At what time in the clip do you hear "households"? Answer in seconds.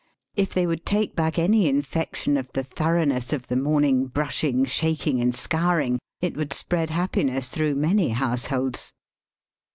8.09-8.93